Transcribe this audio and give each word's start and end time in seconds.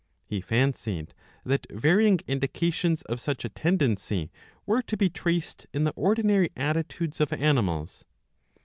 He 0.25 0.41
fancied 0.41 1.13
that 1.45 1.67
varying 1.69 2.21
indications 2.27 3.03
of 3.03 3.21
such 3.21 3.45
a 3.45 3.49
tendency 3.49 4.31
were 4.65 4.81
to 4.81 4.97
be 4.97 5.11
traced 5.11 5.67
in 5.75 5.83
the 5.83 5.91
ordinary 5.95 6.49
attitudes 6.57 7.21
of 7.21 7.31
animals. 7.31 8.03